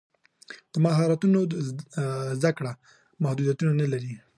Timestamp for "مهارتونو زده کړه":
0.85-2.71